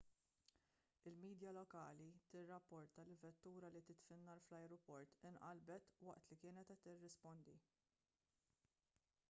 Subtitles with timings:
[1.09, 7.55] il-midja lokali tirrapporta li vettura li titfi n-nar fl-ajruport inqalbet waqt li kienet qed tirrispondi